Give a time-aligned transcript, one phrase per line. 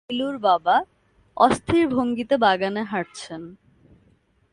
[0.09, 0.75] নীলুর বাবা
[1.37, 3.41] অস্থির ভঙ্গিতে বাগানে হাঁটছেন।